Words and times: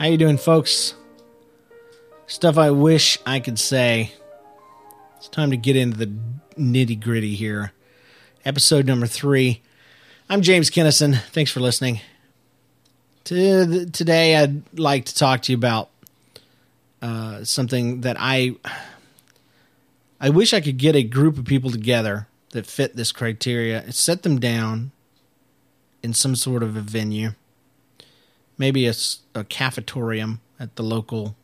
How 0.00 0.06
you 0.06 0.16
doing, 0.16 0.38
folks? 0.38 0.94
Stuff 2.26 2.56
I 2.56 2.70
wish 2.70 3.18
I 3.26 3.38
could 3.38 3.58
say. 3.58 4.14
It's 5.18 5.28
time 5.28 5.50
to 5.50 5.58
get 5.58 5.76
into 5.76 5.98
the 5.98 6.10
nitty 6.58 6.98
gritty 6.98 7.34
here. 7.34 7.72
Episode 8.42 8.86
number 8.86 9.06
three. 9.06 9.60
I'm 10.30 10.40
James 10.40 10.70
Kennison. 10.70 11.20
Thanks 11.20 11.50
for 11.50 11.60
listening. 11.60 12.00
To, 13.24 13.84
today, 13.90 14.36
I'd 14.36 14.78
like 14.78 15.04
to 15.04 15.14
talk 15.14 15.42
to 15.42 15.52
you 15.52 15.58
about 15.58 15.90
uh, 17.02 17.44
something 17.44 18.00
that 18.00 18.16
I 18.18 18.56
I 20.18 20.30
wish 20.30 20.54
I 20.54 20.62
could 20.62 20.78
get 20.78 20.96
a 20.96 21.02
group 21.02 21.36
of 21.36 21.44
people 21.44 21.70
together 21.70 22.26
that 22.52 22.64
fit 22.64 22.96
this 22.96 23.12
criteria 23.12 23.82
and 23.82 23.94
set 23.94 24.22
them 24.22 24.40
down 24.40 24.92
in 26.02 26.14
some 26.14 26.36
sort 26.36 26.62
of 26.62 26.74
a 26.74 26.80
venue, 26.80 27.32
maybe 28.60 28.86
a, 28.86 28.90
a 29.34 29.42
cafetorium 29.42 30.38
at 30.60 30.76
the 30.76 30.82
local 30.82 31.34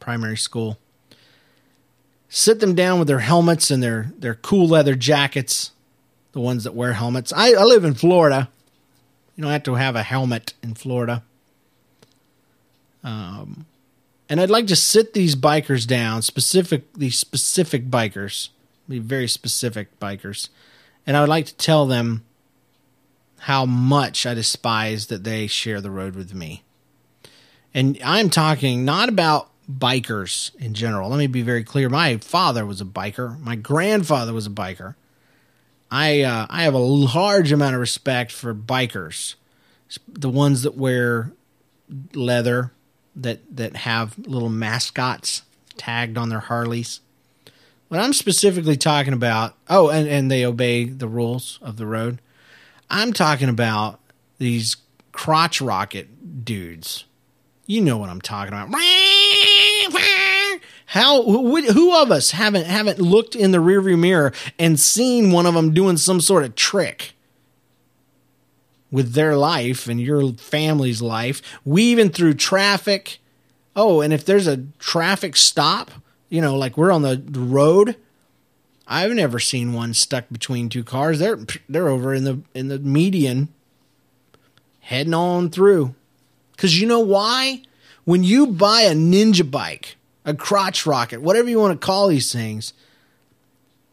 primary 0.00 0.36
school. 0.36 0.78
Sit 2.30 2.58
them 2.60 2.74
down 2.74 2.98
with 2.98 3.06
their 3.06 3.18
helmets 3.18 3.70
and 3.70 3.82
their, 3.82 4.12
their 4.18 4.34
cool 4.34 4.66
leather 4.66 4.94
jackets, 4.94 5.72
the 6.32 6.40
ones 6.40 6.64
that 6.64 6.74
wear 6.74 6.94
helmets. 6.94 7.34
I, 7.36 7.52
I 7.52 7.64
live 7.64 7.84
in 7.84 7.92
Florida. 7.92 8.48
You 9.36 9.42
don't 9.42 9.52
have 9.52 9.62
to 9.64 9.74
have 9.74 9.94
a 9.94 10.02
helmet 10.02 10.54
in 10.62 10.72
Florida. 10.72 11.22
Um, 13.04 13.66
and 14.30 14.40
I'd 14.40 14.48
like 14.48 14.68
to 14.68 14.76
sit 14.76 15.12
these 15.12 15.36
bikers 15.36 15.86
down, 15.86 16.22
specific 16.22 16.94
these 16.94 17.18
specific 17.18 17.90
bikers, 17.90 18.48
be 18.88 19.00
very 19.00 19.28
specific 19.28 20.00
bikers, 20.00 20.48
and 21.06 21.14
I 21.14 21.20
would 21.20 21.28
like 21.28 21.44
to 21.46 21.56
tell 21.56 21.84
them 21.84 22.24
how 23.40 23.66
much 23.66 24.26
I 24.26 24.34
despise 24.34 25.06
that 25.06 25.24
they 25.24 25.46
share 25.46 25.80
the 25.80 25.90
road 25.90 26.16
with 26.16 26.34
me. 26.34 26.62
And 27.74 27.98
I'm 28.04 28.30
talking 28.30 28.84
not 28.84 29.08
about 29.08 29.50
bikers 29.70 30.54
in 30.56 30.74
general. 30.74 31.10
Let 31.10 31.18
me 31.18 31.26
be 31.26 31.42
very 31.42 31.64
clear. 31.64 31.88
My 31.88 32.16
father 32.18 32.64
was 32.64 32.80
a 32.80 32.84
biker. 32.84 33.38
My 33.40 33.56
grandfather 33.56 34.32
was 34.32 34.46
a 34.46 34.50
biker. 34.50 34.94
I 35.90 36.22
uh, 36.22 36.46
I 36.48 36.62
have 36.62 36.74
a 36.74 36.78
large 36.78 37.52
amount 37.52 37.74
of 37.74 37.80
respect 37.80 38.32
for 38.32 38.54
bikers, 38.54 39.34
the 40.08 40.30
ones 40.30 40.62
that 40.62 40.76
wear 40.76 41.32
leather, 42.14 42.72
that 43.14 43.40
that 43.54 43.76
have 43.76 44.18
little 44.18 44.48
mascots 44.48 45.42
tagged 45.76 46.18
on 46.18 46.28
their 46.28 46.40
Harleys. 46.40 47.00
What 47.88 48.00
I'm 48.00 48.12
specifically 48.12 48.76
talking 48.76 49.12
about, 49.12 49.54
oh, 49.68 49.90
and, 49.90 50.08
and 50.08 50.28
they 50.28 50.44
obey 50.44 50.86
the 50.86 51.06
rules 51.06 51.60
of 51.62 51.76
the 51.76 51.86
road. 51.86 52.20
I'm 52.90 53.12
talking 53.12 53.48
about 53.48 54.00
these 54.38 54.76
crotch 55.12 55.60
rocket 55.60 56.44
dudes. 56.44 57.04
You 57.66 57.80
know 57.80 57.98
what 57.98 58.08
I'm 58.08 58.20
talking 58.20 58.52
about. 58.52 58.68
How 60.86 61.22
who, 61.22 62.00
of 62.00 62.12
us 62.12 62.30
haven't 62.30 62.66
haven't 62.66 63.00
looked 63.00 63.34
in 63.34 63.50
the 63.50 63.58
rearview 63.58 63.98
mirror 63.98 64.32
and 64.58 64.78
seen 64.78 65.32
one 65.32 65.44
of 65.44 65.54
them 65.54 65.74
doing 65.74 65.96
some 65.96 66.20
sort 66.20 66.44
of 66.44 66.54
trick 66.54 67.14
with 68.90 69.12
their 69.14 69.36
life 69.36 69.88
and 69.88 70.00
your 70.00 70.32
family's 70.34 71.02
life, 71.02 71.42
weaving 71.64 72.10
through 72.10 72.34
traffic. 72.34 73.18
Oh, 73.74 74.00
and 74.00 74.12
if 74.12 74.24
there's 74.24 74.46
a 74.46 74.64
traffic 74.78 75.36
stop, 75.36 75.90
you 76.28 76.40
know, 76.40 76.56
like 76.56 76.76
we're 76.76 76.92
on 76.92 77.02
the 77.02 77.20
road, 77.34 77.96
I've 78.86 79.12
never 79.12 79.40
seen 79.40 79.72
one 79.72 79.94
stuck 79.94 80.26
between 80.30 80.68
two 80.68 80.84
cars. 80.84 81.18
They're 81.18 81.38
they're 81.68 81.88
over 81.88 82.14
in 82.14 82.24
the 82.24 82.40
in 82.54 82.68
the 82.68 82.78
median 82.78 83.48
heading 84.80 85.14
on 85.14 85.50
through. 85.50 85.94
Cuz 86.56 86.80
you 86.80 86.86
know 86.86 87.00
why? 87.00 87.62
When 88.04 88.22
you 88.22 88.46
buy 88.46 88.82
a 88.82 88.94
ninja 88.94 89.48
bike, 89.50 89.96
a 90.24 90.34
crotch 90.34 90.86
rocket, 90.86 91.20
whatever 91.20 91.48
you 91.48 91.58
want 91.58 91.78
to 91.78 91.84
call 91.84 92.06
these 92.06 92.32
things, 92.32 92.72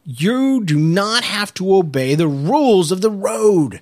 you 0.05 0.63
do 0.63 0.77
not 0.77 1.23
have 1.23 1.53
to 1.55 1.75
obey 1.75 2.13
the 2.13 2.27
rules 2.27 2.91
of 2.91 3.01
the 3.01 3.09
road. 3.09 3.81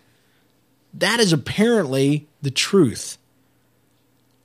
That 0.93 1.19
is 1.19 1.33
apparently 1.33 2.27
the 2.41 2.51
truth. 2.51 3.17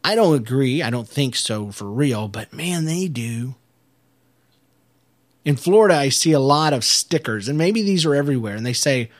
I 0.02 0.14
don't 0.14 0.36
agree. 0.36 0.82
I 0.82 0.90
don't 0.90 1.08
think 1.08 1.34
so 1.36 1.70
for 1.70 1.90
real, 1.90 2.28
but 2.28 2.52
man, 2.52 2.84
they 2.84 3.08
do. 3.08 3.56
In 5.46 5.54
Florida, 5.54 5.94
I 5.94 6.08
see 6.08 6.32
a 6.32 6.40
lot 6.40 6.72
of 6.72 6.82
stickers, 6.82 7.48
and 7.48 7.56
maybe 7.56 7.80
these 7.80 8.04
are 8.04 8.16
everywhere, 8.16 8.56
and 8.56 8.66
they 8.66 8.72
say, 8.72 9.10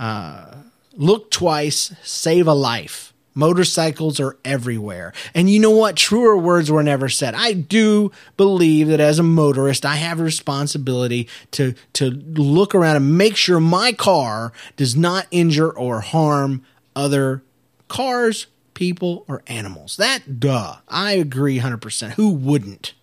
uh, 0.00 0.56
look 0.94 1.30
twice, 1.30 1.94
save 2.02 2.48
a 2.48 2.52
life. 2.52 3.14
Motorcycles 3.32 4.18
are 4.18 4.36
everywhere. 4.44 5.12
And 5.36 5.48
you 5.48 5.60
know 5.60 5.70
what? 5.70 5.94
Truer 5.94 6.36
words 6.36 6.68
were 6.68 6.82
never 6.82 7.08
said. 7.08 7.36
I 7.36 7.52
do 7.52 8.10
believe 8.36 8.88
that 8.88 8.98
as 8.98 9.20
a 9.20 9.22
motorist, 9.22 9.86
I 9.86 9.94
have 9.94 10.18
a 10.18 10.24
responsibility 10.24 11.28
to, 11.52 11.74
to 11.92 12.10
look 12.10 12.74
around 12.74 12.96
and 12.96 13.16
make 13.16 13.36
sure 13.36 13.60
my 13.60 13.92
car 13.92 14.52
does 14.76 14.96
not 14.96 15.28
injure 15.30 15.70
or 15.70 16.00
harm 16.00 16.64
other 16.96 17.44
cars, 17.86 18.48
people, 18.74 19.24
or 19.28 19.44
animals. 19.46 19.96
That, 19.96 20.40
duh. 20.40 20.78
I 20.88 21.12
agree 21.12 21.60
100%. 21.60 22.14
Who 22.14 22.30
wouldn't? 22.30 22.94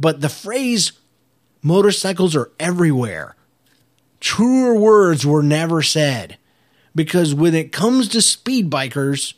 But 0.00 0.22
the 0.22 0.30
phrase 0.30 0.92
motorcycles 1.62 2.34
are 2.34 2.50
everywhere. 2.58 3.36
Truer 4.18 4.74
words 4.74 5.26
were 5.26 5.42
never 5.42 5.82
said 5.82 6.38
because 6.94 7.34
when 7.34 7.54
it 7.54 7.70
comes 7.70 8.08
to 8.08 8.22
speed 8.22 8.70
bikers, 8.70 9.34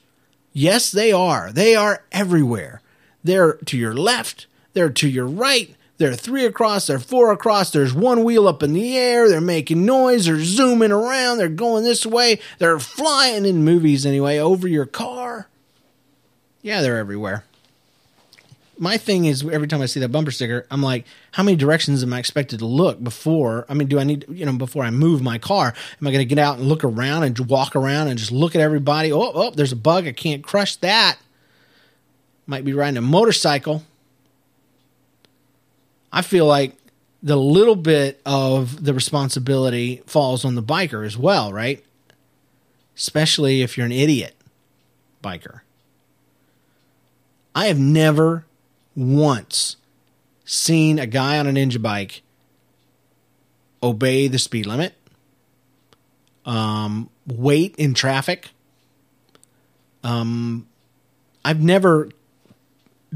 yes, 0.53 0.91
they 0.91 1.13
are. 1.13 1.53
They 1.53 1.75
are 1.75 2.05
everywhere. 2.13 2.81
They're 3.25 3.55
to 3.55 3.77
your 3.77 3.95
left, 3.95 4.47
they're 4.73 4.91
to 4.91 5.09
your 5.09 5.27
right, 5.27 5.75
they're 5.99 6.17
three 6.17 6.45
across, 6.45 6.89
they're 6.89 6.99
four 6.99 7.31
across, 7.31 7.71
there's 7.71 7.95
one 7.95 8.25
wheel 8.25 8.49
up 8.49 8.65
in 8.65 8.73
the 8.73 8.97
air, 8.97 9.29
they're 9.29 9.41
making 9.41 9.85
noise, 9.85 10.27
they're 10.27 10.43
zooming 10.43 10.91
around, 10.91 11.39
they're 11.39 11.49
going 11.49 11.85
this 11.85 12.05
way, 12.05 12.41
they're 12.59 12.81
flying 12.81 13.47
in 13.47 13.65
movies 13.65 14.05
anyway 14.05 14.39
over 14.39 14.67
your 14.67 14.87
car. 14.87 15.47
Yeah, 16.63 16.83
they're 16.83 16.99
everywhere 16.99 17.45
my 18.83 18.97
thing 18.97 19.27
is 19.27 19.47
every 19.49 19.69
time 19.69 19.81
I 19.81 19.87
see 19.87 20.01
that 20.01 20.09
bumper 20.09 20.33
sticker, 20.33 20.67
I'm 20.69 20.83
like, 20.83 21.07
how 21.31 21.45
many 21.45 21.57
directions 21.57 22.03
am 22.03 22.13
I 22.13 22.19
expected 22.19 22.59
to 22.59 22.67
look 22.67 23.03
before? 23.03 23.65
I 23.69 23.75
mean, 23.75 23.87
do 23.87 24.01
I 24.01 24.03
need, 24.03 24.25
you 24.29 24.45
know, 24.45 24.55
before 24.55 24.83
I 24.83 24.91
move 24.91 25.23
my 25.23 25.39
car, 25.39 25.69
am 26.01 26.07
I 26.07 26.11
going 26.11 26.19
to 26.19 26.25
get 26.25 26.41
out 26.41 26.59
and 26.59 26.67
look 26.67 26.83
around 26.83 27.23
and 27.23 27.39
walk 27.49 27.77
around 27.77 28.09
and 28.09 28.19
just 28.19 28.33
look 28.33 28.57
at 28.57 28.61
everybody? 28.61 29.13
Oh, 29.13 29.31
oh, 29.33 29.51
there's 29.53 29.71
a 29.71 29.77
bug. 29.77 30.09
I 30.09 30.13
can't 30.13 30.43
crush 30.43 30.75
that. 30.77 31.17
Might 32.45 32.65
be 32.65 32.73
riding 32.73 32.97
a 32.97 33.03
motorcycle. 33.03 33.85
I 36.13 36.23
feel 36.23 36.47
like 36.47 36.75
the 37.23 37.37
little 37.37 37.77
bit 37.77 38.21
of 38.27 38.85
the 38.85 38.93
responsibility 38.93 40.03
falls 40.07 40.45
on 40.45 40.57
the 40.57 40.63
biker 40.63 41.07
as 41.07 41.17
well, 41.17 41.53
right? 41.53 41.85
Especially 42.97 43.63
if 43.63 43.77
you're 43.77 43.87
an 43.87 43.93
idiot 43.93 44.35
biker. 45.23 45.61
I 47.55 47.67
have 47.67 47.79
never 47.79 48.45
once 48.95 49.77
seen 50.45 50.99
a 50.99 51.07
guy 51.07 51.39
on 51.39 51.47
a 51.47 51.51
ninja 51.51 51.81
bike 51.81 52.23
obey 53.83 54.29
the 54.29 54.39
speed 54.39 54.67
limit, 54.67 54.95
um, 56.45 57.11
wait 57.27 57.75
in 57.77 57.95
traffic. 57.95 58.51
Um, 60.05 60.67
I've 61.45 61.63
never 61.63 62.11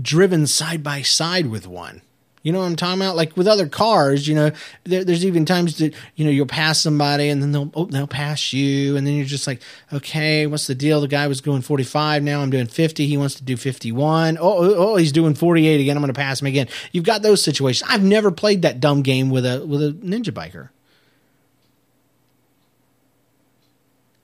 driven 0.00 0.46
side 0.46 0.82
by 0.82 1.02
side 1.02 1.46
with 1.46 1.66
one. 1.66 2.02
You 2.46 2.52
know 2.52 2.60
what 2.60 2.66
I'm 2.66 2.76
talking 2.76 3.02
about? 3.02 3.16
Like 3.16 3.36
with 3.36 3.48
other 3.48 3.66
cars, 3.66 4.28
you 4.28 4.36
know, 4.36 4.52
there, 4.84 5.02
there's 5.02 5.24
even 5.24 5.44
times 5.44 5.78
that 5.78 5.92
you 6.14 6.24
know 6.24 6.30
you'll 6.30 6.46
pass 6.46 6.78
somebody 6.80 7.28
and 7.28 7.42
then 7.42 7.50
they'll 7.50 7.72
oh, 7.74 7.86
they'll 7.86 8.06
pass 8.06 8.52
you, 8.52 8.96
and 8.96 9.04
then 9.04 9.14
you're 9.14 9.26
just 9.26 9.48
like, 9.48 9.60
okay, 9.92 10.46
what's 10.46 10.68
the 10.68 10.74
deal? 10.76 11.00
The 11.00 11.08
guy 11.08 11.26
was 11.26 11.40
going 11.40 11.62
45, 11.62 12.22
now 12.22 12.42
I'm 12.42 12.50
doing 12.50 12.68
50. 12.68 13.04
He 13.04 13.16
wants 13.16 13.34
to 13.34 13.42
do 13.42 13.56
51. 13.56 14.38
Oh, 14.38 14.42
oh, 14.42 14.74
oh 14.76 14.94
he's 14.94 15.10
doing 15.10 15.34
48 15.34 15.80
again. 15.80 15.96
I'm 15.96 16.00
going 16.04 16.14
to 16.14 16.16
pass 16.16 16.40
him 16.40 16.46
again. 16.46 16.68
You've 16.92 17.02
got 17.02 17.22
those 17.22 17.42
situations. 17.42 17.90
I've 17.90 18.04
never 18.04 18.30
played 18.30 18.62
that 18.62 18.78
dumb 18.78 19.02
game 19.02 19.28
with 19.28 19.44
a 19.44 19.66
with 19.66 19.82
a 19.82 19.90
ninja 19.90 20.30
biker. 20.30 20.68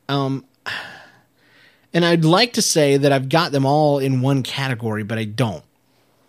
Um, 0.09 0.45
and 1.93 2.05
I'd 2.05 2.25
like 2.25 2.53
to 2.53 2.63
say 2.63 2.99
that 2.99 3.11
I've 3.11 3.29
got 3.29 3.51
them 3.51 3.67
all 3.67 3.99
in 3.99 4.21
one 4.21 4.45
category, 4.45 5.03
but 5.03 5.19
I 5.19 5.25
don't 5.25 5.65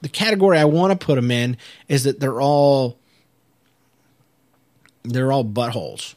the 0.04 0.10
category 0.10 0.60
I 0.60 0.66
want 0.66 0.92
to 0.92 1.06
put 1.06 1.16
them 1.16 1.32
in 1.32 1.56
is 1.88 2.04
that 2.04 2.20
they're 2.20 2.42
all 2.42 2.98
they're 5.04 5.32
all 5.32 5.46
buttholes. 5.46 6.16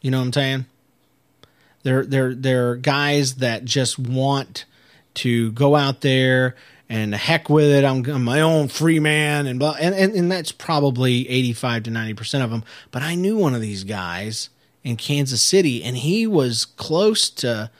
You 0.00 0.10
know 0.10 0.18
what 0.18 0.24
I'm 0.24 0.32
saying? 0.32 0.66
They're 1.82 2.06
they're 2.06 2.34
they're 2.34 2.76
guys 2.76 3.36
that 3.36 3.66
just 3.66 3.98
want 3.98 4.64
to 5.14 5.52
go 5.52 5.76
out 5.76 6.00
there 6.00 6.56
and 6.88 7.14
heck 7.14 7.50
with 7.50 7.66
it. 7.66 7.84
I'm, 7.84 8.02
I'm 8.06 8.24
my 8.24 8.40
own 8.40 8.68
free 8.68 8.98
man 8.98 9.46
and 9.46 9.58
blah, 9.58 9.76
and, 9.78 9.94
and 9.94 10.14
and 10.14 10.32
that's 10.32 10.52
probably 10.52 11.28
85 11.28 11.84
to 11.84 11.90
90 11.90 12.14
percent 12.14 12.44
of 12.44 12.50
them. 12.50 12.64
But 12.92 13.02
I 13.02 13.14
knew 13.14 13.36
one 13.36 13.54
of 13.54 13.60
these 13.60 13.84
guys 13.84 14.48
in 14.82 14.96
Kansas 14.96 15.42
City, 15.42 15.84
and 15.84 15.98
he 15.98 16.26
was 16.26 16.64
close 16.64 17.28
to 17.28 17.70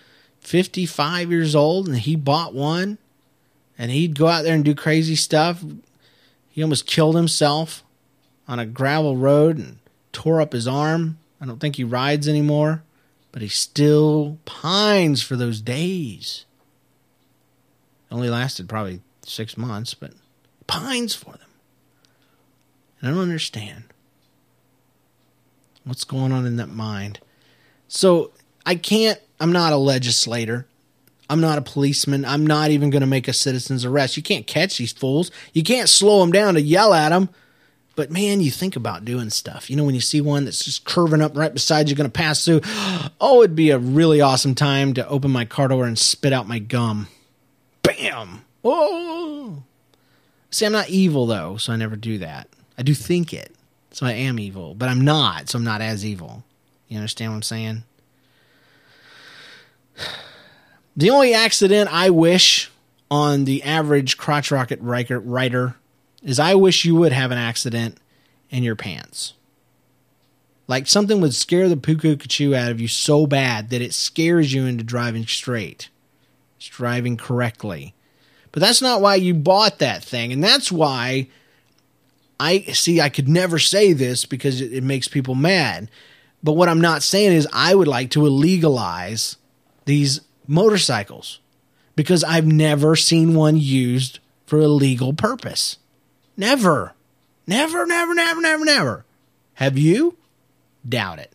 55 0.41 1.31
years 1.31 1.55
old 1.57 1.89
and 1.89 1.99
he 1.99 2.15
bought 2.17 2.55
one 2.55 2.99
and 3.79 3.91
he'd 3.91 4.19
go 4.19 4.29
out 4.29 4.43
there 4.43 4.55
and 4.55 4.65
do 4.65 4.75
crazy 4.75 5.17
stuff. 5.17 5.65
He 6.49 6.63
almost 6.63 6.87
killed 6.87 7.17
himself 7.17 7.85
on 8.49 8.59
a 8.59 8.67
gravel 8.67 9.17
road 9.17 9.59
and 9.59 9.79
tore 10.13 10.41
up 10.41 10.53
his 10.53 10.67
arm. 10.67 11.19
I 11.41 11.47
don't 11.47 11.61
think 11.61 11.77
he 11.77 11.85
rides 11.85 12.27
anymore, 12.29 12.83
but 13.33 13.43
he 13.43 13.49
still 13.49 14.39
pines 14.45 15.23
for 15.23 15.37
those 15.37 15.61
days. 15.61 16.47
Only 18.11 18.31
lasted 18.31 18.69
probably 18.69 19.01
six 19.25 19.57
months, 19.57 19.95
but 19.95 20.13
pines 20.67 21.15
for 21.15 21.33
them. 21.33 21.41
And 23.01 23.11
I 23.11 23.13
don't 23.13 23.23
understand 23.23 23.85
what's 25.85 26.05
going 26.05 26.33
on 26.33 26.47
in 26.47 26.57
that 26.57 26.69
mind. 26.69 27.21
So 27.89 28.33
I 28.65 28.75
can't, 28.75 29.21
I'm 29.39 29.53
not 29.53 29.73
a 29.73 29.77
legislator. 29.77 30.67
I'm 31.29 31.41
not 31.41 31.59
a 31.59 31.63
policeman. 31.63 32.25
I'm 32.25 32.47
not 32.47 32.71
even 32.71 32.91
going 32.91 33.01
to 33.01 33.07
make 33.07 33.29
a 33.29 33.33
citizen's 33.33 33.85
arrest. 33.85 34.17
You 34.17 34.23
can't 34.23 34.47
catch 34.47 34.79
these 34.79 34.93
fools. 34.93 35.31
You 35.53 35.63
can't 35.63 35.89
slow 35.89 36.21
them 36.21 36.33
down 36.33 36.55
to 36.55 36.61
yell 36.61 36.95
at 36.95 37.09
them. 37.09 37.29
But 37.97 38.11
man, 38.11 38.43
you 38.43 38.51
think 38.51 38.77
about 38.77 39.07
doing 39.07 39.31
stuff. 39.31 39.71
You 39.71 39.77
know, 39.77 39.85
when 39.85 39.95
you 39.95 40.03
see 40.03 40.21
one 40.21 40.45
that's 40.45 40.65
just 40.65 40.85
curving 40.85 41.23
up 41.23 41.37
right 41.37 41.53
beside 41.53 41.89
you, 41.89 41.97
going 41.97 42.09
to 42.09 42.13
pass 42.13 42.45
through. 42.45 42.61
Oh, 43.19 43.43
it'd 43.43 43.57
be 43.57 43.71
a 43.71 43.79
really 43.79 44.21
awesome 44.21 44.55
time 44.55 44.93
to 44.95 45.09
open 45.09 45.31
my 45.31 45.47
car 45.47 45.69
door 45.69 45.87
and 45.87 45.99
spit 45.99 46.35
out 46.35 46.47
my 46.47 46.59
gum. 46.59 47.09
Bam! 47.83 48.45
Oh! 48.63 49.63
See, 50.51 50.67
I'm 50.67 50.73
not 50.73 50.91
evil 50.91 51.27
though, 51.27 51.57
so 51.57 51.73
I 51.73 51.77
never 51.77 51.97
do 51.97 52.19
that. 52.19 52.49
I 52.77 52.83
do 52.83 52.93
think 52.93 53.33
it, 53.33 53.55
so 53.91 54.05
I 54.05 54.13
am 54.13 54.39
evil, 54.39 54.75
but 54.75 54.91
I'm 54.91 55.01
not, 55.01 55.49
so 55.49 55.59
I'm 55.59 55.65
not 55.65 55.81
as 55.81 56.05
evil. 56.05 56.45
You 56.89 56.99
understand 56.99 57.33
what 57.33 57.37
I'm 57.37 57.43
saying? 57.43 57.85
The 60.97 61.11
only 61.11 61.35
accident 61.35 61.93
I 61.93 62.11
wish 62.11 62.71
on 63.11 63.45
the 63.45 63.63
average 63.63 64.17
crotch 64.17 64.51
rocket 64.51 64.81
writer 64.81 65.75
is 66.23 66.39
I 66.39 66.55
wish 66.55 66.85
you 66.85 66.95
would 66.97 67.13
have 67.13 67.31
an 67.31 67.39
accident 67.39 67.99
in 68.51 68.63
your 68.63 68.77
pants. 68.77 69.35
Like 70.67 70.87
something 70.87 71.21
would 71.21 71.35
scare 71.35 71.69
the 71.69 71.77
puku 71.77 72.17
kachu 72.17 72.57
out 72.57 72.73
of 72.73 72.81
you 72.81 72.89
so 72.89 73.27
bad 73.27 73.71
that 73.71 73.83
it 73.83 73.95
scares 73.95 74.53
you 74.53 74.65
into 74.65 74.83
driving 74.83 75.27
straight, 75.27 75.91
it's 76.57 76.67
driving 76.67 77.17
correctly. 77.17 77.95
But 78.51 78.63
that's 78.63 78.81
not 78.81 79.03
why 79.03 79.17
you 79.17 79.35
bought 79.35 79.81
that 79.81 80.03
thing. 80.03 80.33
And 80.33 80.43
that's 80.43 80.73
why 80.73 81.29
I 82.41 82.61
see, 82.73 83.03
I 83.03 83.11
could 83.11 83.29
never 83.29 83.59
say 83.59 83.93
this 83.93 84.25
because 84.25 84.63
it, 84.63 84.73
it 84.73 84.83
makes 84.83 85.09
people 85.09 85.35
mad. 85.35 85.91
But 86.43 86.53
what 86.53 86.71
I'm 86.71 86.81
not 86.81 87.03
saying 87.03 87.33
is 87.33 87.47
I 87.53 87.75
would 87.75 87.87
like 87.87 88.11
to 88.13 88.21
illegalize 88.21 89.37
these 89.85 90.21
motorcycles 90.49 91.41
because 91.95 92.23
I've 92.23 92.47
never 92.47 92.95
seen 92.95 93.35
one 93.35 93.57
used 93.57 94.19
for 94.47 94.61
a 94.61 94.69
legal 94.69 95.13
purpose. 95.13 95.79
Never. 96.37 96.93
Never, 97.47 97.87
never, 97.87 98.15
never, 98.15 98.41
never, 98.41 98.65
never. 98.65 99.05
Have 99.55 99.79
you? 99.79 100.17
Doubt 100.87 101.19
it. 101.19 101.33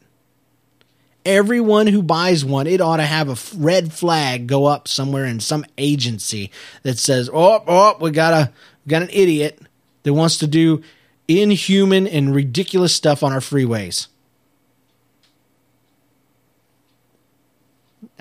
Everyone 1.25 1.87
who 1.87 2.01
buys 2.01 2.43
one, 2.43 2.67
it 2.67 2.81
ought 2.81 2.97
to 2.97 3.03
have 3.03 3.29
a 3.29 3.57
red 3.57 3.93
flag 3.93 4.47
go 4.47 4.65
up 4.65 4.87
somewhere 4.87 5.25
in 5.25 5.39
some 5.39 5.65
agency 5.77 6.51
that 6.83 6.97
says, 6.97 7.29
"Oh, 7.31 7.63
oh, 7.67 7.97
we 7.99 8.09
got 8.11 8.33
a 8.33 8.51
got 8.87 9.03
an 9.03 9.09
idiot 9.11 9.59
that 10.03 10.13
wants 10.13 10.37
to 10.39 10.47
do 10.47 10.81
inhuman 11.27 12.07
and 12.07 12.33
ridiculous 12.33 12.95
stuff 12.95 13.21
on 13.21 13.31
our 13.31 13.39
freeways." 13.39 14.07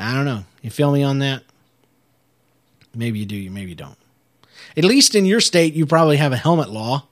I 0.01 0.15
don't 0.15 0.25
know. 0.25 0.45
You 0.63 0.71
feel 0.71 0.91
me 0.91 1.03
on 1.03 1.19
that? 1.19 1.43
Maybe 2.95 3.19
you 3.19 3.27
do, 3.27 3.51
maybe 3.51 3.71
you 3.71 3.77
don't. 3.77 3.97
At 4.77 4.85
least 4.85 5.15
in 5.15 5.27
your 5.27 5.41
state, 5.41 5.75
you 5.75 5.87
probably 5.87 6.17
have 6.17 6.33
a 6.33 6.37
helmet 6.37 6.71
law 6.71 7.05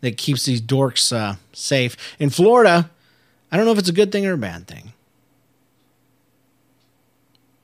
that 0.00 0.16
keeps 0.16 0.44
these 0.44 0.62
dorks 0.62 1.14
uh, 1.14 1.36
safe. 1.52 1.96
In 2.18 2.30
Florida, 2.30 2.90
I 3.50 3.56
don't 3.56 3.66
know 3.66 3.72
if 3.72 3.78
it's 3.78 3.88
a 3.88 3.92
good 3.92 4.12
thing 4.12 4.26
or 4.26 4.34
a 4.34 4.38
bad 4.38 4.66
thing. 4.66 4.92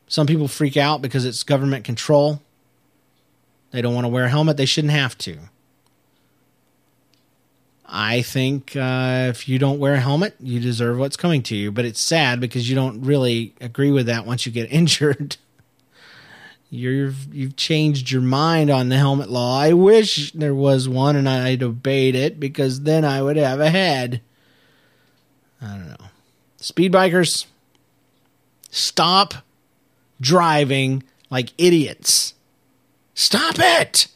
Some 0.09 0.27
people 0.27 0.49
freak 0.49 0.77
out 0.77 1.01
because 1.01 1.25
it's 1.25 1.43
government 1.45 1.85
control. 1.85 2.43
They 3.71 3.81
don't 3.81 3.95
want 3.95 4.05
to 4.05 4.09
wear 4.09 4.25
a 4.25 4.29
helmet. 4.29 4.57
They 4.57 4.67
shouldn't 4.67 4.93
have 4.93 5.17
to. 5.19 5.39
I 7.93 8.23
think 8.23 8.77
uh, 8.77 9.27
if 9.31 9.49
you 9.49 9.59
don't 9.59 9.81
wear 9.81 9.95
a 9.95 10.01
helmet, 10.01 10.37
you 10.39 10.61
deserve 10.61 10.99
what's 10.99 11.17
coming 11.17 11.43
to 11.45 11.57
you. 11.57 11.73
But 11.73 11.85
it's 11.85 12.01
sad 12.01 12.41
because 12.41 12.71
you 12.71 12.77
don't 12.77 13.03
really 13.03 13.53
agree 13.61 13.91
with 13.91 14.07
that 14.07 14.27
once 14.27 14.47
you 14.47 14.53
get 14.53 14.71
injured. 14.73 15.37
You're 16.73 17.13
you've 17.33 17.57
changed 17.57 18.13
your 18.13 18.23
mind 18.23 18.71
on 18.71 18.91
the 18.91 18.97
helmet 18.97 19.29
law. 19.29 19.59
I 19.59 19.73
wish 19.73 20.31
there 20.31 20.55
was 20.55 20.89
one 20.89 21.17
and 21.17 21.29
I'd 21.29 21.65
obeyed 21.65 22.15
it 22.15 22.39
because 22.39 22.83
then 22.83 23.05
I 23.05 23.21
would 23.23 23.37
have 23.37 23.59
a 23.59 23.71
head. 23.71 24.21
I 25.61 25.67
don't 25.71 25.89
know. 25.89 26.07
Speed 26.59 26.93
bikers, 26.93 27.47
stop 28.71 29.35
driving 30.21 31.03
like 31.29 31.53
idiots. 31.59 32.35
Stop 33.15 33.57
it. 33.59 34.07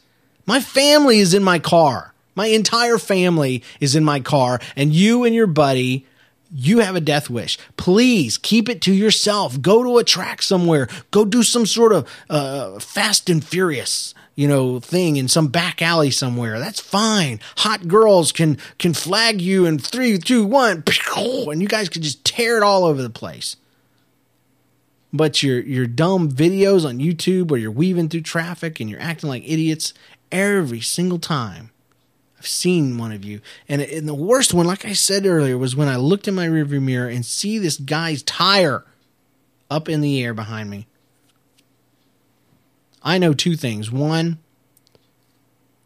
My 0.45 0.61
family 0.61 1.19
is 1.19 1.33
in 1.33 1.43
my 1.43 1.59
car. 1.59 2.14
My 2.35 2.47
entire 2.47 2.97
family 2.97 3.63
is 3.79 3.95
in 3.95 4.03
my 4.03 4.19
car, 4.19 4.59
and 4.75 4.93
you 4.93 5.23
and 5.23 5.33
your 5.33 5.47
buddy, 5.47 6.05
you 6.53 6.79
have 6.79 6.95
a 6.95 7.01
death 7.01 7.29
wish. 7.29 7.57
Please 7.77 8.37
keep 8.37 8.69
it 8.69 8.81
to 8.81 8.93
yourself. 8.93 9.61
Go 9.61 9.83
to 9.83 9.97
a 9.97 10.03
track 10.03 10.41
somewhere. 10.41 10.87
Go 11.11 11.25
do 11.25 11.43
some 11.43 11.65
sort 11.65 11.93
of 11.93 12.09
uh, 12.29 12.79
fast 12.79 13.29
and 13.29 13.43
furious, 13.43 14.13
you 14.35 14.47
know, 14.47 14.79
thing 14.79 15.17
in 15.17 15.27
some 15.27 15.47
back 15.47 15.81
alley 15.81 16.11
somewhere. 16.11 16.59
That's 16.59 16.79
fine. 16.79 17.39
Hot 17.57 17.87
girls 17.87 18.31
can 18.31 18.57
can 18.77 18.93
flag 18.93 19.41
you 19.41 19.65
in 19.65 19.79
three, 19.79 20.17
two, 20.17 20.45
one, 20.45 20.83
and 21.17 21.61
you 21.61 21.67
guys 21.67 21.89
can 21.89 22.01
just 22.01 22.23
tear 22.25 22.57
it 22.57 22.63
all 22.63 22.85
over 22.85 23.01
the 23.01 23.09
place. 23.09 23.57
But 25.11 25.41
your 25.41 25.59
your 25.61 25.87
dumb 25.87 26.29
videos 26.29 26.87
on 26.87 26.99
YouTube 26.99 27.47
where 27.47 27.59
you're 27.59 27.71
weaving 27.71 28.09
through 28.09 28.21
traffic 28.21 28.79
and 28.79 28.89
you're 28.89 29.01
acting 29.01 29.29
like 29.29 29.43
idiots 29.45 29.93
every 30.31 30.81
single 30.81 31.19
time 31.19 31.71
I've 32.45 32.49
seen 32.49 32.99
one 32.99 33.11
of 33.11 33.25
you. 33.25 33.41
And, 33.67 33.81
and 33.81 34.07
the 34.07 34.13
worst 34.13 34.53
one, 34.53 34.67
like 34.67 34.85
I 34.85 34.93
said 34.93 35.25
earlier, 35.25 35.57
was 35.57 35.75
when 35.75 35.87
I 35.87 35.95
looked 35.95 36.27
in 36.27 36.35
my 36.35 36.47
rearview 36.47 36.79
mirror 36.79 37.09
and 37.09 37.25
see 37.25 37.57
this 37.57 37.77
guy's 37.77 38.21
tire 38.21 38.85
up 39.71 39.89
in 39.89 40.01
the 40.01 40.23
air 40.23 40.35
behind 40.35 40.69
me. 40.69 40.85
I 43.01 43.17
know 43.17 43.33
two 43.33 43.55
things. 43.55 43.91
One, 43.91 44.37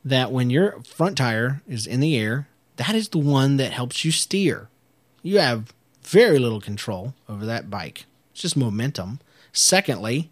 that 0.03 0.33
when 0.33 0.49
your 0.49 0.81
front 0.81 1.17
tire 1.17 1.61
is 1.65 1.87
in 1.87 2.01
the 2.01 2.17
air, 2.17 2.49
that 2.75 2.93
is 2.93 3.07
the 3.07 3.19
one 3.19 3.55
that 3.55 3.71
helps 3.71 4.03
you 4.03 4.11
steer. 4.11 4.67
You 5.23 5.39
have 5.39 5.73
very 6.03 6.39
little 6.39 6.59
control 6.59 7.13
over 7.29 7.45
that 7.45 7.69
bike. 7.69 8.05
It's 8.33 8.41
just 8.41 8.57
momentum. 8.57 9.21
Secondly, 9.53 10.29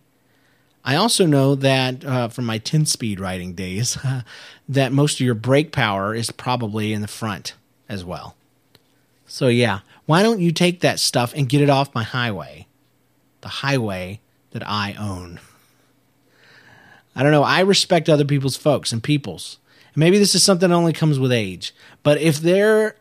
I 0.88 0.96
also 0.96 1.26
know 1.26 1.54
that 1.56 2.06
uh, 2.06 2.30
from 2.30 2.46
my 2.46 2.60
10 2.60 2.86
speed 2.86 3.20
riding 3.20 3.54
days 3.54 3.98
that 4.70 4.94
most 4.94 5.20
of 5.20 5.26
your 5.26 5.36
brake 5.36 5.74
power 5.74 6.16
is 6.16 6.32
probably 6.32 6.94
in 6.94 7.02
the 7.02 7.10
front 7.10 7.56
as 7.90 8.06
well. 8.06 8.38
So, 9.26 9.50
yeah, 9.50 9.80
why 10.06 10.24
don't 10.24 10.40
you 10.40 10.54
take 10.54 10.80
that 10.80 11.02
stuff 11.02 11.34
and 11.36 11.50
get 11.50 11.60
it 11.60 11.70
off 11.70 11.94
my 11.94 12.04
highway? 12.04 12.68
The 13.42 13.50
highway 13.50 14.22
that 14.52 14.64
I 14.66 14.94
own. 14.98 15.42
I 17.14 17.22
don't 17.22 17.34
know. 17.34 17.44
I 17.44 17.60
respect 17.60 18.08
other 18.08 18.24
people's 18.24 18.56
folks 18.56 18.94
and 18.94 19.04
peoples. 19.04 19.58
Maybe 19.94 20.18
this 20.18 20.36
is 20.36 20.44
something 20.44 20.70
that 20.70 20.76
only 20.76 20.94
comes 20.94 21.20
with 21.20 21.34
age. 21.34 21.74
But 22.02 22.22
if 22.22 22.38
there 22.38 22.96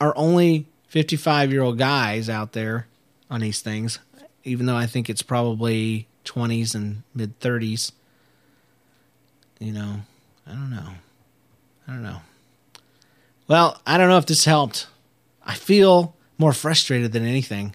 are 0.00 0.12
only 0.16 0.66
55 0.88 1.52
year 1.52 1.62
old 1.62 1.78
guys 1.78 2.28
out 2.28 2.54
there 2.54 2.88
on 3.30 3.40
these 3.40 3.60
things, 3.60 4.00
even 4.42 4.66
though 4.66 4.76
I 4.76 4.86
think 4.86 5.08
it's 5.08 5.22
probably 5.22 6.08
20s 6.28 6.74
and 6.74 7.02
mid 7.14 7.38
30s. 7.40 7.92
You 9.58 9.72
know, 9.72 10.00
I 10.46 10.52
don't 10.52 10.70
know. 10.70 10.90
I 11.86 11.92
don't 11.92 12.02
know. 12.02 12.20
Well, 13.48 13.80
I 13.86 13.96
don't 13.98 14.08
know 14.08 14.18
if 14.18 14.26
this 14.26 14.44
helped. 14.44 14.86
I 15.44 15.54
feel 15.54 16.14
more 16.36 16.52
frustrated 16.52 17.12
than 17.12 17.24
anything. 17.24 17.74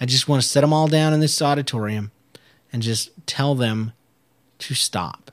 I 0.00 0.06
just 0.06 0.28
want 0.28 0.42
to 0.42 0.48
set 0.48 0.62
them 0.62 0.72
all 0.72 0.88
down 0.88 1.12
in 1.12 1.20
this 1.20 1.40
auditorium 1.40 2.10
and 2.72 2.82
just 2.82 3.10
tell 3.26 3.54
them 3.54 3.92
to 4.58 4.74
stop. 4.74 5.30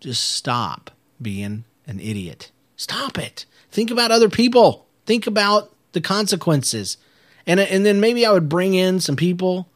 Just 0.00 0.22
stop 0.22 0.90
being 1.20 1.64
an 1.86 1.98
idiot. 1.98 2.52
Stop 2.76 3.18
it. 3.18 3.46
Think 3.70 3.90
about 3.90 4.12
other 4.12 4.28
people. 4.28 4.86
Think 5.06 5.26
about 5.26 5.72
the 5.92 6.00
consequences. 6.00 6.98
And 7.46 7.58
and 7.58 7.86
then 7.86 8.00
maybe 8.00 8.26
I 8.26 8.32
would 8.32 8.48
bring 8.48 8.74
in 8.74 9.00
some 9.00 9.16
people 9.16 9.68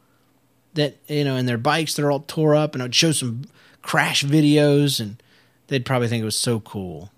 that 0.75 0.97
you 1.09 1.25
know, 1.25 1.37
and 1.37 1.49
their 1.49 1.59
bikes 1.59 1.95
they're 1.95 2.11
all 2.11 2.21
tore 2.21 2.55
up, 2.55 2.75
and 2.75 2.83
I'd 2.83 2.95
show 2.95 3.13
some 3.13 3.45
crash 3.83 4.25
videos, 4.25 5.01
and 5.01 5.23
they'd 5.69 5.85
probably 5.87 6.09
think 6.09 6.23
it 6.23 6.27
was 6.27 6.39
so 6.39 6.61
cool. 6.61 7.11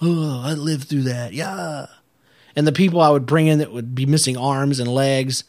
Oh, 0.00 0.42
I 0.44 0.54
lived 0.54 0.88
through 0.88 1.02
that, 1.02 1.32
yeah. 1.32 1.86
And 2.56 2.66
the 2.66 2.72
people 2.72 3.00
I 3.00 3.10
would 3.10 3.26
bring 3.26 3.46
in 3.46 3.58
that 3.58 3.72
would 3.72 3.94
be 3.94 4.06
missing 4.06 4.36
arms 4.36 4.78
and 4.78 4.88
legs, 4.88 5.44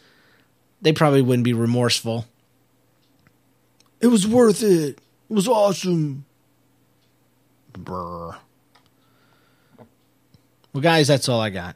they 0.82 0.94
probably 0.94 1.22
wouldn't 1.22 1.44
be 1.44 1.54
remorseful. 1.54 2.26
It 4.02 4.08
was 4.08 4.28
worth 4.28 4.62
it. 4.64 5.00
It 5.30 5.34
was 5.34 5.48
awesome. 5.48 6.26
Brr. 7.74 8.36
Well, 10.74 10.82
guys, 10.82 11.08
that's 11.08 11.30
all 11.30 11.40
I 11.42 11.50
got. 11.50 11.76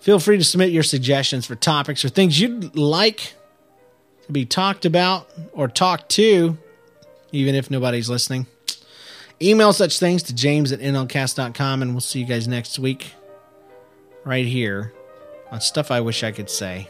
Feel 0.00 0.18
free 0.18 0.38
to 0.38 0.44
submit 0.44 0.70
your 0.70 0.82
suggestions 0.82 1.46
for 1.46 1.54
topics 1.54 2.04
or 2.04 2.08
things 2.08 2.40
you'd 2.40 2.74
like 2.76 3.34
to 4.26 4.32
be 4.32 4.46
talked 4.46 4.84
about 4.84 5.28
or 5.52 5.68
talked 5.68 6.08
to, 6.10 6.56
even 7.32 7.54
if 7.54 7.70
nobody's 7.70 8.08
listening. 8.08 8.46
Email 9.42 9.72
such 9.72 9.98
things 9.98 10.22
to 10.24 10.34
james 10.34 10.72
at 10.72 10.80
nlcast.com, 10.80 11.82
and 11.82 11.92
we'll 11.92 12.00
see 12.00 12.20
you 12.20 12.26
guys 12.26 12.48
next 12.48 12.78
week 12.78 13.14
right 14.24 14.46
here 14.46 14.92
on 15.50 15.60
Stuff 15.60 15.90
I 15.90 16.00
Wish 16.00 16.22
I 16.22 16.32
Could 16.32 16.50
Say. 16.50 16.88